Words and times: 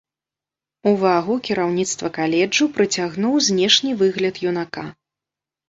Увагу 0.91 1.35
кіраўніцтва 1.49 2.11
каледжу 2.17 2.69
прыцягнуў 2.79 3.39
знешні 3.51 3.95
выгляд 4.03 4.43
юнака. 4.49 4.91